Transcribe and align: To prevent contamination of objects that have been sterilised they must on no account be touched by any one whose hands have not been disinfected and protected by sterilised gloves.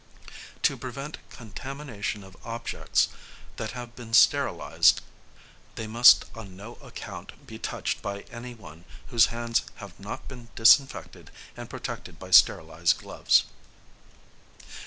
To 0.63 0.75
prevent 0.77 1.19
contamination 1.29 2.23
of 2.23 2.35
objects 2.43 3.09
that 3.57 3.73
have 3.73 3.95
been 3.95 4.15
sterilised 4.15 5.01
they 5.75 5.85
must 5.85 6.25
on 6.35 6.55
no 6.57 6.79
account 6.81 7.45
be 7.45 7.59
touched 7.59 8.01
by 8.01 8.21
any 8.31 8.55
one 8.55 8.85
whose 9.09 9.27
hands 9.27 9.61
have 9.75 9.99
not 9.99 10.27
been 10.27 10.47
disinfected 10.55 11.29
and 11.55 11.69
protected 11.69 12.17
by 12.17 12.31
sterilised 12.31 12.97
gloves. 12.97 13.43